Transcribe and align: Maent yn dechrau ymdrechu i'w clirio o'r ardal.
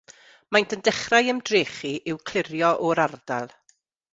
Maent 0.55 0.73
yn 0.77 0.81
dechrau 0.87 1.29
ymdrechu 1.33 1.93
i'w 2.13 2.17
clirio 2.31 2.73
o'r 2.89 3.03
ardal. 3.07 3.55